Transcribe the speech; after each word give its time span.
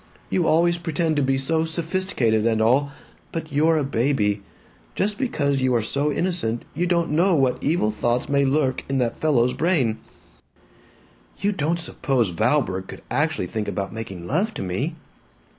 You 0.31 0.47
always 0.47 0.79
pretend 0.79 1.15
to 1.17 1.21
be 1.21 1.37
so 1.37 1.63
sophisticated 1.63 2.47
and 2.47 2.59
all, 2.59 2.91
but 3.31 3.51
you're 3.51 3.77
a 3.77 3.83
baby. 3.83 4.41
Just 4.95 5.19
because 5.19 5.61
you 5.61 5.75
are 5.75 5.83
so 5.83 6.11
innocent, 6.11 6.65
you 6.73 6.87
don't 6.87 7.11
know 7.11 7.35
what 7.35 7.63
evil 7.63 7.91
thoughts 7.91 8.27
may 8.27 8.43
lurk 8.43 8.83
in 8.89 8.97
that 8.97 9.19
fellow's 9.19 9.53
brain." 9.53 9.99
"You 11.37 11.51
don't 11.51 11.77
suppose 11.77 12.29
Valborg 12.31 12.87
could 12.87 13.03
actually 13.11 13.45
think 13.45 13.67
about 13.67 13.93
making 13.93 14.25
love 14.25 14.55
to 14.55 14.63
me?" 14.63 14.95